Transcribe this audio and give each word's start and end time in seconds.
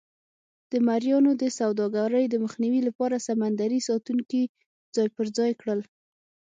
د 0.71 0.73
مریانو 0.87 1.31
د 1.41 1.43
سوداګرۍ 1.59 2.25
د 2.29 2.35
مخنیوي 2.43 2.81
لپاره 2.87 3.23
سمندري 3.29 3.79
ساتونکي 3.89 4.41
ځای 4.95 5.07
پر 5.15 5.25
ځای 5.37 5.51
کړل. 5.61 5.79